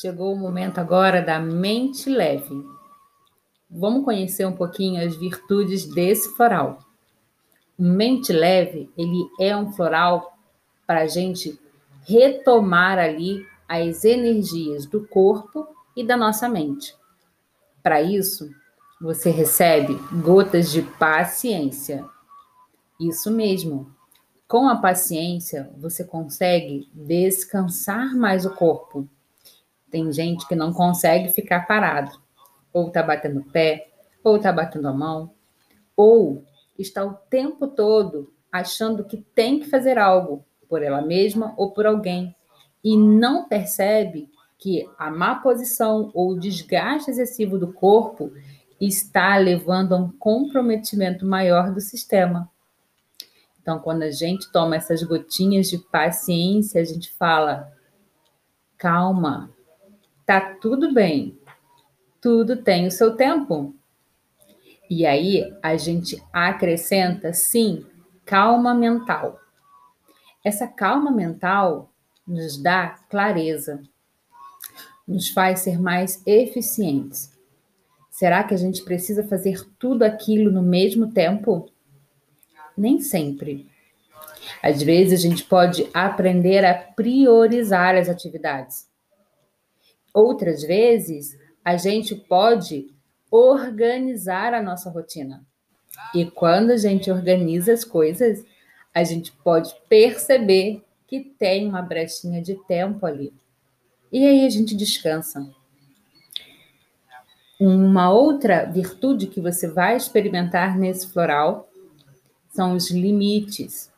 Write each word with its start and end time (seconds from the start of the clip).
chegou 0.00 0.32
o 0.32 0.36
momento 0.36 0.78
agora 0.78 1.20
da 1.20 1.38
mente 1.38 2.08
leve. 2.08 2.64
Vamos 3.70 4.02
conhecer 4.02 4.46
um 4.46 4.56
pouquinho 4.56 5.06
as 5.06 5.14
virtudes 5.14 5.84
desse 5.84 6.34
floral. 6.34 6.78
Mente 7.78 8.32
leve, 8.32 8.90
ele 8.96 9.28
é 9.38 9.54
um 9.54 9.72
floral 9.72 10.38
para 10.86 11.00
a 11.00 11.06
gente 11.06 11.60
retomar 12.06 12.98
ali 12.98 13.46
as 13.68 14.04
energias 14.04 14.86
do 14.86 15.06
corpo 15.06 15.68
e 15.94 16.02
da 16.02 16.16
nossa 16.16 16.48
mente. 16.48 16.94
Para 17.82 18.00
isso, 18.00 18.50
você 19.00 19.30
recebe 19.30 19.94
gotas 20.22 20.72
de 20.72 20.82
paciência. 20.82 22.04
Isso 22.98 23.30
mesmo. 23.30 23.94
Com 24.48 24.66
a 24.66 24.76
paciência, 24.76 25.70
você 25.76 26.02
consegue 26.02 26.90
descansar 26.92 28.16
mais 28.16 28.44
o 28.44 28.50
corpo. 28.50 29.08
Tem 29.90 30.12
gente 30.12 30.46
que 30.46 30.54
não 30.54 30.72
consegue 30.72 31.28
ficar 31.28 31.66
parado. 31.66 32.18
Ou 32.72 32.90
tá 32.90 33.02
batendo 33.02 33.44
pé, 33.44 33.88
ou 34.22 34.38
tá 34.38 34.52
batendo 34.52 34.88
a 34.88 34.92
mão, 34.92 35.32
ou 35.96 36.44
está 36.78 37.04
o 37.04 37.14
tempo 37.14 37.66
todo 37.66 38.32
achando 38.50 39.04
que 39.04 39.18
tem 39.18 39.60
que 39.60 39.68
fazer 39.68 39.98
algo 39.98 40.44
por 40.68 40.82
ela 40.82 41.02
mesma 41.02 41.52
ou 41.56 41.72
por 41.72 41.86
alguém 41.86 42.34
e 42.82 42.96
não 42.96 43.48
percebe 43.48 44.30
que 44.58 44.88
a 44.98 45.10
má 45.10 45.36
posição 45.36 46.10
ou 46.14 46.30
o 46.30 46.38
desgaste 46.38 47.10
excessivo 47.10 47.58
do 47.58 47.72
corpo 47.72 48.32
está 48.80 49.36
levando 49.36 49.94
a 49.94 49.98
um 49.98 50.10
comprometimento 50.10 51.26
maior 51.26 51.72
do 51.72 51.80
sistema. 51.80 52.50
Então, 53.60 53.78
quando 53.78 54.02
a 54.02 54.10
gente 54.10 54.50
toma 54.50 54.76
essas 54.76 55.02
gotinhas 55.02 55.68
de 55.68 55.78
paciência, 55.78 56.80
a 56.80 56.84
gente 56.84 57.10
fala: 57.12 57.70
calma, 58.78 59.50
tá 60.30 60.40
tudo 60.60 60.94
bem, 60.94 61.36
tudo 62.20 62.62
tem 62.62 62.86
o 62.86 62.90
seu 62.92 63.16
tempo. 63.16 63.74
E 64.88 65.04
aí 65.04 65.52
a 65.60 65.76
gente 65.76 66.22
acrescenta, 66.32 67.32
sim, 67.32 67.84
calma 68.24 68.72
mental. 68.72 69.40
Essa 70.44 70.68
calma 70.68 71.10
mental 71.10 71.90
nos 72.24 72.62
dá 72.62 72.90
clareza, 73.10 73.82
nos 75.04 75.30
faz 75.30 75.62
ser 75.62 75.80
mais 75.80 76.22
eficientes. 76.24 77.36
Será 78.08 78.44
que 78.44 78.54
a 78.54 78.56
gente 78.56 78.84
precisa 78.84 79.26
fazer 79.26 79.68
tudo 79.80 80.04
aquilo 80.04 80.52
no 80.52 80.62
mesmo 80.62 81.10
tempo? 81.10 81.68
Nem 82.78 83.00
sempre. 83.00 83.68
Às 84.62 84.80
vezes 84.80 85.18
a 85.18 85.28
gente 85.28 85.42
pode 85.42 85.88
aprender 85.92 86.64
a 86.64 86.72
priorizar 86.72 87.96
as 87.96 88.08
atividades. 88.08 88.89
Outras 90.12 90.62
vezes 90.62 91.38
a 91.64 91.76
gente 91.76 92.14
pode 92.14 92.94
organizar 93.30 94.52
a 94.54 94.62
nossa 94.62 94.90
rotina. 94.90 95.44
E 96.14 96.24
quando 96.24 96.70
a 96.70 96.76
gente 96.76 97.10
organiza 97.10 97.72
as 97.72 97.84
coisas, 97.84 98.44
a 98.94 99.04
gente 99.04 99.32
pode 99.32 99.74
perceber 99.88 100.82
que 101.06 101.20
tem 101.20 101.68
uma 101.68 101.82
brechinha 101.82 102.42
de 102.42 102.54
tempo 102.66 103.06
ali. 103.06 103.32
E 104.12 104.26
aí 104.26 104.46
a 104.46 104.50
gente 104.50 104.76
descansa. 104.76 105.48
Uma 107.60 108.10
outra 108.10 108.64
virtude 108.64 109.26
que 109.26 109.40
você 109.40 109.68
vai 109.68 109.96
experimentar 109.96 110.78
nesse 110.78 111.12
floral 111.12 111.68
são 112.48 112.74
os 112.74 112.90
limites. 112.90 113.92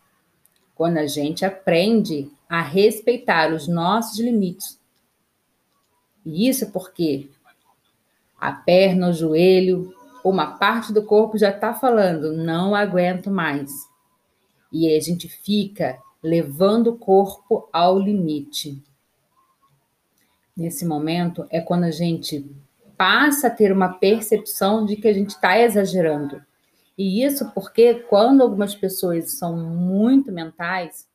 Quando 0.74 0.98
a 0.98 1.06
gente 1.06 1.44
aprende 1.44 2.30
a 2.48 2.60
respeitar 2.60 3.52
os 3.52 3.68
nossos 3.68 4.18
limites. 4.18 4.81
E 6.24 6.48
isso 6.48 6.70
porque 6.70 7.28
a 8.38 8.52
perna, 8.52 9.10
o 9.10 9.12
joelho, 9.12 9.94
uma 10.24 10.58
parte 10.58 10.92
do 10.92 11.04
corpo 11.04 11.38
já 11.38 11.50
está 11.50 11.74
falando, 11.74 12.32
não 12.32 12.74
aguento 12.74 13.30
mais. 13.30 13.70
E 14.72 14.94
a 14.94 15.00
gente 15.00 15.28
fica 15.28 15.98
levando 16.22 16.88
o 16.88 16.98
corpo 16.98 17.68
ao 17.72 17.98
limite. 17.98 18.80
Nesse 20.56 20.84
momento 20.84 21.46
é 21.50 21.60
quando 21.60 21.84
a 21.84 21.90
gente 21.90 22.48
passa 22.96 23.48
a 23.48 23.50
ter 23.50 23.72
uma 23.72 23.94
percepção 23.94 24.86
de 24.86 24.96
que 24.96 25.08
a 25.08 25.12
gente 25.12 25.30
está 25.30 25.58
exagerando. 25.58 26.40
E 26.96 27.24
isso 27.24 27.50
porque 27.52 27.94
quando 27.94 28.42
algumas 28.42 28.74
pessoas 28.74 29.32
são 29.32 29.56
muito 29.56 30.30
mentais, 30.30 31.08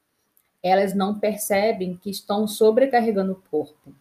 elas 0.61 0.93
não 0.93 1.17
percebem 1.17 1.95
que 1.95 2.09
estão 2.09 2.47
sobrecarregando 2.47 3.33
o 3.33 3.43
corpo. 3.49 3.93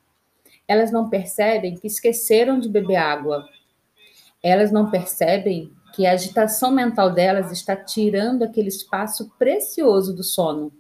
Elas 0.69 0.91
não 0.91 1.09
percebem 1.09 1.77
que 1.77 1.87
esqueceram 1.87 2.59
de 2.59 2.69
beber 2.69 2.97
água. 2.97 3.49
Elas 4.43 4.73
não 4.73 4.91
percebem 4.91 5.73
que 5.95 6.07
a 6.07 6.13
agitação 6.13 6.71
mental 6.71 7.11
delas 7.13 7.51
está 7.51 7.75
tirando 7.75 8.43
aquele 8.43 8.69
espaço 8.69 9.33
precioso 9.39 10.15
do 10.15 10.23
sono. 10.23 10.73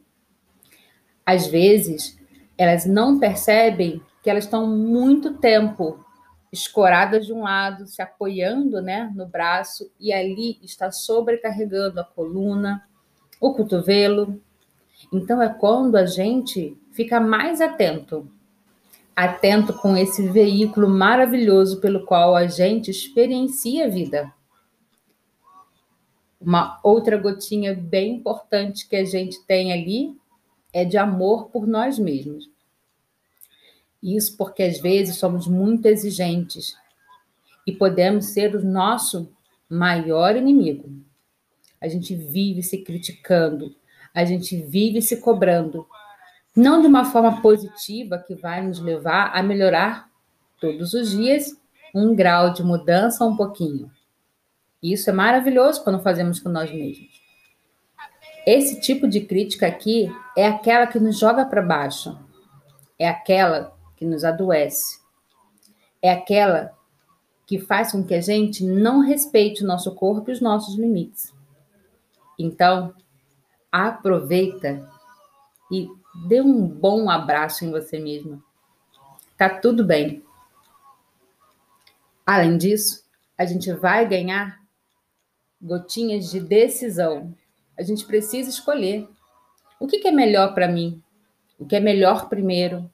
Às 1.25 1.47
vezes, 1.47 2.19
elas 2.59 2.85
não 2.85 3.19
percebem 3.19 4.03
que 4.23 4.29
elas 4.29 4.45
estão 4.45 4.67
muito 4.67 5.35
tempo 5.39 6.05
escoradas 6.53 7.27
de 7.27 7.33
um 7.33 7.43
lado, 7.43 7.87
se 7.87 8.03
apoiando 8.03 8.81
né, 8.81 9.11
no 9.15 9.27
braço, 9.27 9.91
e 9.99 10.13
ali 10.13 10.59
está 10.63 10.91
sobrecarregando 10.91 12.01
a 12.01 12.05
coluna, 12.05 12.87
o 13.41 13.55
cotovelo. 13.55 14.41
Então, 15.13 15.41
é 15.41 15.49
quando 15.49 15.97
a 15.97 16.07
gente 16.07 16.77
fica 16.93 17.21
mais 17.21 17.61
atento 17.61 18.31
atento 19.17 19.73
com 19.73 19.97
esse 19.97 20.29
veículo 20.29 20.87
maravilhoso 20.87 21.81
pelo 21.81 22.05
qual 22.05 22.37
a 22.37 22.47
gente 22.47 22.91
experiencia 22.91 23.87
a 23.87 23.89
vida. 23.89 24.31
Uma 26.39 26.79
outra 26.85 27.17
gotinha 27.17 27.75
bem 27.75 28.17
importante 28.17 28.87
que 28.87 28.95
a 28.95 29.05
gente 29.05 29.43
tem 29.47 29.73
ali 29.73 30.15
é 30.71 30.85
de 30.85 30.99
amor 30.99 31.47
por 31.47 31.67
nós 31.67 31.99
mesmos. 31.99 32.51
Isso 34.03 34.37
porque 34.37 34.63
às 34.63 34.79
vezes 34.79 35.17
somos 35.17 35.47
muito 35.47 35.87
exigentes 35.87 36.77
e 37.67 37.73
podemos 37.73 38.27
ser 38.27 38.55
o 38.55 38.63
nosso 38.63 39.33
maior 39.69 40.37
inimigo. 40.37 40.93
A 41.81 41.89
gente 41.89 42.15
vive 42.15 42.63
se 42.63 42.79
criticando, 42.79 43.75
a 44.13 44.25
gente 44.27 44.61
vive 44.61 45.01
se 45.01 45.21
cobrando, 45.21 45.87
não 46.57 46.81
de 46.81 46.87
uma 46.87 47.05
forma 47.05 47.43
positiva 47.43 48.19
que 48.19 48.35
vai 48.35 48.67
nos 48.67 48.81
levar 48.81 49.31
a 49.35 49.43
melhorar 49.43 50.09
todos 50.59 50.95
os 50.95 51.11
dias 51.11 51.55
um 51.95 52.15
grau 52.15 52.53
de 52.53 52.63
mudança 52.63 53.25
um 53.25 53.37
pouquinho. 53.37 53.91
Isso 54.83 55.11
é 55.11 55.13
maravilhoso 55.13 55.83
quando 55.85 56.03
fazemos 56.03 56.41
com 56.41 56.49
nós 56.49 56.73
mesmos. 56.73 57.21
Esse 58.47 58.81
tipo 58.81 59.09
de 59.09 59.21
crítica 59.21 59.67
aqui 59.67 60.09
é 60.37 60.47
aquela 60.47 60.87
que 60.87 61.01
nos 61.01 61.19
joga 61.19 61.45
para 61.45 61.61
baixo, 61.61 62.17
é 62.99 63.09
aquela 63.09 63.77
que 63.97 64.05
nos 64.05 64.25
adoece. 64.25 65.01
É 66.01 66.13
aquela 66.13 66.73
que 67.47 67.59
faz 67.59 67.93
com 67.93 68.05
que 68.05 68.15
a 68.15 68.21
gente 68.21 68.65
não 68.65 69.01
respeite 69.01 69.65
o 69.65 69.67
nosso 69.67 69.95
corpo 69.95 70.31
e 70.31 70.33
os 70.33 70.41
nossos 70.41 70.77
limites. 70.77 71.35
Então, 72.39 72.95
aproveita 73.73 74.89
e 75.71 75.89
dê 76.27 76.41
um 76.41 76.67
bom 76.67 77.11
abraço 77.11 77.65
em 77.65 77.71
você 77.71 77.99
mesma. 77.99 78.43
Tá 79.37 79.49
tudo 79.49 79.85
bem. 79.85 80.25
Além 82.25 82.57
disso, 82.57 83.05
a 83.37 83.45
gente 83.45 83.73
vai 83.73 84.09
ganhar 84.09 84.61
gotinhas 85.61 86.31
de 86.31 86.41
decisão. 86.41 87.35
A 87.79 87.83
gente 87.83 88.05
precisa 88.07 88.49
escolher 88.49 89.09
o 89.79 89.87
que, 89.87 90.07
é 90.09 90.11
melhor 90.11 90.55
para 90.55 90.67
mim, 90.67 91.03
o 91.59 91.67
que 91.67 91.77
é 91.77 91.81
melhor 91.81 92.29
primeiro, 92.29 92.91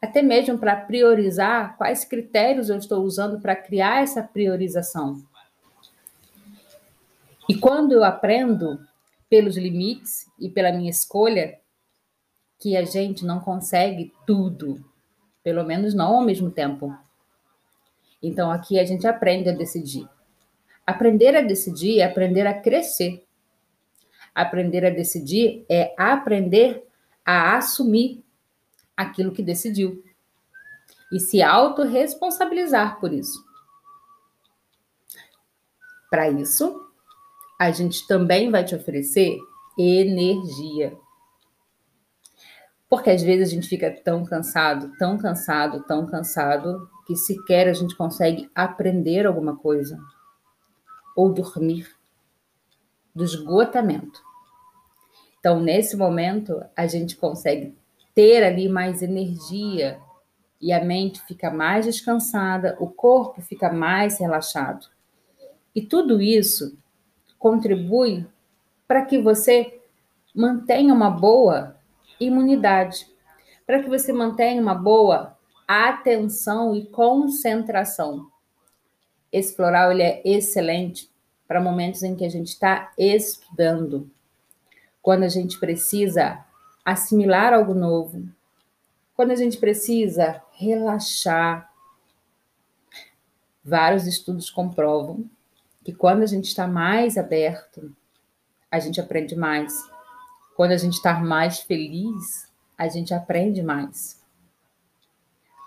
até 0.00 0.22
mesmo 0.22 0.58
para 0.58 0.76
priorizar 0.76 1.76
quais 1.76 2.04
critérios 2.04 2.68
eu 2.68 2.76
estou 2.76 3.02
usando 3.02 3.40
para 3.40 3.56
criar 3.56 4.02
essa 4.02 4.22
priorização. 4.22 5.22
E 7.48 7.54
quando 7.56 7.92
eu 7.92 8.04
aprendo 8.04 8.78
pelos 9.28 9.56
limites 9.56 10.26
e 10.38 10.48
pela 10.48 10.72
minha 10.72 10.90
escolha, 10.90 11.58
que 12.64 12.78
a 12.78 12.84
gente 12.86 13.26
não 13.26 13.40
consegue 13.40 14.10
tudo, 14.26 14.82
pelo 15.42 15.62
menos 15.64 15.92
não 15.92 16.16
ao 16.16 16.24
mesmo 16.24 16.50
tempo. 16.50 16.96
Então 18.22 18.50
aqui 18.50 18.80
a 18.80 18.86
gente 18.86 19.06
aprende 19.06 19.50
a 19.50 19.52
decidir. 19.52 20.08
Aprender 20.86 21.36
a 21.36 21.42
decidir 21.42 22.00
é 22.00 22.04
aprender 22.04 22.46
a 22.46 22.58
crescer. 22.58 23.22
Aprender 24.34 24.82
a 24.82 24.88
decidir 24.88 25.66
é 25.68 25.94
aprender 25.98 26.88
a 27.22 27.58
assumir 27.58 28.24
aquilo 28.96 29.32
que 29.32 29.42
decidiu 29.42 30.02
e 31.12 31.20
se 31.20 31.42
autorresponsabilizar 31.42 32.98
por 32.98 33.12
isso. 33.12 33.44
Para 36.10 36.30
isso, 36.30 36.88
a 37.60 37.70
gente 37.70 38.06
também 38.06 38.50
vai 38.50 38.64
te 38.64 38.74
oferecer 38.74 39.36
energia. 39.78 41.03
Porque 42.94 43.10
às 43.10 43.22
vezes 43.24 43.48
a 43.48 43.50
gente 43.50 43.68
fica 43.68 43.90
tão 43.90 44.24
cansado, 44.24 44.92
tão 44.96 45.18
cansado, 45.18 45.82
tão 45.82 46.06
cansado, 46.06 46.88
que 47.04 47.16
sequer 47.16 47.66
a 47.66 47.72
gente 47.72 47.96
consegue 47.96 48.48
aprender 48.54 49.26
alguma 49.26 49.56
coisa 49.56 49.98
ou 51.16 51.32
dormir 51.32 51.92
do 53.12 53.24
esgotamento. 53.24 54.22
Então, 55.40 55.58
nesse 55.58 55.96
momento, 55.96 56.64
a 56.76 56.86
gente 56.86 57.16
consegue 57.16 57.76
ter 58.14 58.44
ali 58.44 58.68
mais 58.68 59.02
energia 59.02 59.98
e 60.60 60.72
a 60.72 60.82
mente 60.82 61.20
fica 61.26 61.50
mais 61.50 61.86
descansada, 61.86 62.76
o 62.78 62.86
corpo 62.86 63.42
fica 63.42 63.72
mais 63.72 64.20
relaxado. 64.20 64.86
E 65.74 65.82
tudo 65.82 66.22
isso 66.22 66.78
contribui 67.40 68.24
para 68.86 69.04
que 69.04 69.20
você 69.20 69.80
mantenha 70.32 70.94
uma 70.94 71.10
boa 71.10 71.74
imunidade, 72.20 73.06
para 73.66 73.82
que 73.82 73.88
você 73.88 74.12
mantenha 74.12 74.60
uma 74.60 74.74
boa 74.74 75.36
atenção 75.66 76.74
e 76.74 76.86
concentração. 76.86 78.30
Esse 79.32 79.56
floral 79.56 79.90
ele 79.90 80.02
é 80.02 80.22
excelente 80.24 81.10
para 81.46 81.60
momentos 81.60 82.02
em 82.02 82.14
que 82.14 82.24
a 82.24 82.28
gente 82.28 82.48
está 82.48 82.92
estudando, 82.98 84.10
quando 85.02 85.24
a 85.24 85.28
gente 85.28 85.58
precisa 85.58 86.44
assimilar 86.84 87.52
algo 87.52 87.74
novo, 87.74 88.28
quando 89.14 89.30
a 89.30 89.36
gente 89.36 89.58
precisa 89.58 90.42
relaxar. 90.52 91.70
Vários 93.64 94.06
estudos 94.06 94.50
comprovam 94.50 95.24
que 95.84 95.92
quando 95.92 96.22
a 96.22 96.26
gente 96.26 96.46
está 96.46 96.66
mais 96.66 97.16
aberto, 97.16 97.94
a 98.70 98.78
gente 98.78 99.00
aprende 99.00 99.36
mais. 99.36 99.72
Quando 100.56 100.72
a 100.72 100.76
gente 100.76 100.94
está 100.94 101.18
mais 101.20 101.60
feliz, 101.60 102.52
a 102.78 102.88
gente 102.88 103.12
aprende 103.12 103.62
mais. 103.62 104.22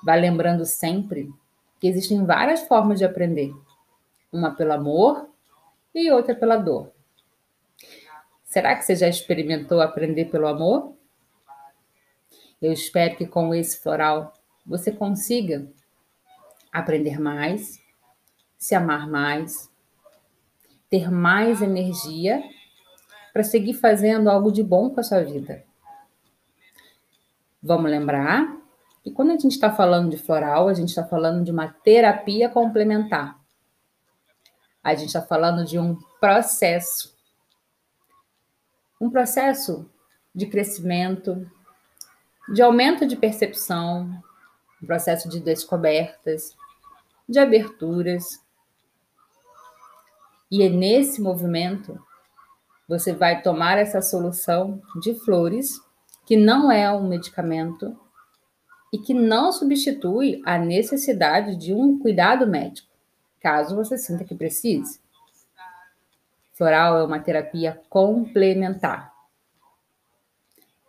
Vai 0.03 0.19
lembrando 0.19 0.65
sempre 0.65 1.29
que 1.79 1.87
existem 1.87 2.25
várias 2.25 2.61
formas 2.61 2.99
de 2.99 3.05
aprender: 3.05 3.53
uma 4.31 4.55
pelo 4.55 4.73
amor 4.73 5.29
e 5.93 6.11
outra 6.11 6.35
pela 6.35 6.57
dor. 6.57 6.91
Será 8.45 8.75
que 8.75 8.83
você 8.83 8.95
já 8.95 9.07
experimentou 9.07 9.81
aprender 9.81 10.25
pelo 10.25 10.47
amor? 10.47 10.95
Eu 12.61 12.71
espero 12.71 13.15
que 13.15 13.27
com 13.27 13.53
esse 13.53 13.81
floral 13.81 14.33
você 14.65 14.91
consiga 14.91 15.67
aprender 16.71 17.19
mais, 17.19 17.79
se 18.57 18.73
amar 18.73 19.07
mais, 19.07 19.69
ter 20.89 21.11
mais 21.11 21.61
energia 21.61 22.41
para 23.37 23.43
seguir 23.43 23.75
fazendo 23.75 24.31
algo 24.31 24.51
de 24.51 24.63
bom 24.63 24.89
com 24.89 24.99
a 24.99 25.03
sua 25.03 25.23
vida. 25.23 25.63
Vamos 27.61 27.91
lembrar 27.91 28.57
que 29.03 29.11
quando 29.11 29.29
a 29.29 29.37
gente 29.37 29.51
está 29.51 29.71
falando 29.71 30.09
de 30.09 30.17
floral, 30.17 30.67
a 30.67 30.73
gente 30.73 30.89
está 30.89 31.05
falando 31.05 31.43
de 31.43 31.51
uma 31.51 31.67
terapia 31.67 32.49
complementar. 32.49 33.39
A 34.83 34.95
gente 34.95 35.09
está 35.09 35.21
falando 35.21 35.63
de 35.63 35.77
um 35.77 35.95
processo. 36.19 37.15
Um 38.99 39.07
processo 39.07 39.87
de 40.33 40.47
crescimento, 40.47 41.47
de 42.51 42.63
aumento 42.63 43.05
de 43.05 43.15
percepção, 43.15 44.19
um 44.81 44.87
processo 44.87 45.29
de 45.29 45.39
descobertas, 45.39 46.57
de 47.29 47.37
aberturas. 47.37 48.43
E 50.49 50.63
é 50.63 50.69
nesse 50.69 51.21
movimento 51.21 52.06
você 52.87 53.13
vai 53.13 53.41
tomar 53.41 53.77
essa 53.77 54.01
solução 54.01 54.81
de 55.01 55.13
flores, 55.13 55.79
que 56.25 56.37
não 56.37 56.71
é 56.71 56.91
um 56.91 57.07
medicamento 57.07 57.97
e 58.93 58.97
que 58.97 59.13
não 59.13 59.51
substitui 59.51 60.41
a 60.45 60.57
necessidade 60.57 61.55
de 61.55 61.73
um 61.73 61.99
cuidado 61.99 62.47
médico, 62.47 62.87
caso 63.41 63.75
você 63.75 63.97
sinta 63.97 64.23
que 64.23 64.33
precise. 64.33 64.99
Floral 66.53 66.97
é 66.97 67.03
uma 67.03 67.19
terapia 67.19 67.79
complementar. 67.89 69.13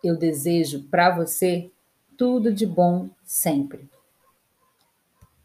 Eu 0.03 0.17
desejo 0.17 0.83
para 0.89 1.11
você 1.11 1.69
tudo 2.17 2.53
de 2.53 2.65
bom 2.65 3.09
sempre. 3.23 3.89